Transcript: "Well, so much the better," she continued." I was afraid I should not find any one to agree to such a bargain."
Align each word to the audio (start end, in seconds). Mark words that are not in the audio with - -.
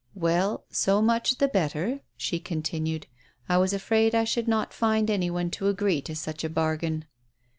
"Well, 0.29 0.65
so 0.71 0.99
much 0.99 1.35
the 1.37 1.47
better," 1.47 1.99
she 2.17 2.39
continued." 2.39 3.05
I 3.47 3.57
was 3.59 3.71
afraid 3.71 4.15
I 4.15 4.23
should 4.23 4.47
not 4.47 4.73
find 4.73 5.11
any 5.11 5.29
one 5.29 5.51
to 5.51 5.67
agree 5.67 6.01
to 6.01 6.15
such 6.15 6.43
a 6.43 6.49
bargain." 6.49 7.05